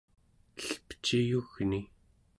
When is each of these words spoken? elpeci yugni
elpeci 0.59 1.17
yugni 1.29 1.81